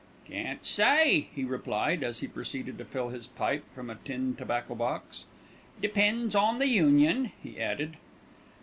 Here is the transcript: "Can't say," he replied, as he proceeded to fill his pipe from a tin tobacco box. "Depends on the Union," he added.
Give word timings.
"Can't 0.25 0.65
say," 0.65 1.27
he 1.35 1.43
replied, 1.43 2.01
as 2.01 2.21
he 2.21 2.27
proceeded 2.27 2.79
to 2.79 2.85
fill 2.85 3.09
his 3.09 3.27
pipe 3.27 3.69
from 3.69 3.87
a 3.91 3.99
tin 4.03 4.35
tobacco 4.35 4.73
box. 4.73 5.27
"Depends 5.79 6.33
on 6.33 6.57
the 6.57 6.67
Union," 6.69 7.31
he 7.43 7.61
added. 7.61 7.97